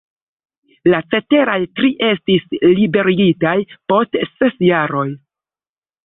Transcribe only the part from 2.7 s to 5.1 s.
liberigitaj post ses jaroj.